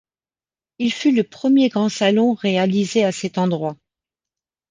[0.79, 3.77] Il fut le premier grand salon réalisé à cet endroit.